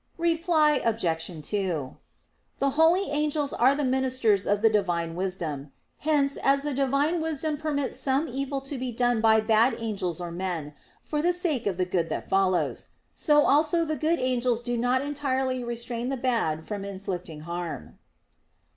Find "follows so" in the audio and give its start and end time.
12.27-13.45